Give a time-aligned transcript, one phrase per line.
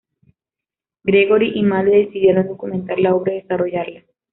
[1.03, 4.01] Gregory y Malle decidieron documentar la obra y desarrollarla.